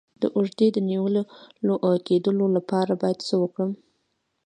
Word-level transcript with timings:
د 0.21 0.23
اوږې 0.37 0.67
د 0.73 0.77
نیول 0.89 1.15
کیدو 2.07 2.47
لپاره 2.57 2.91
باید 3.01 3.19
څه 3.27 3.35
وکړم؟ 3.41 3.71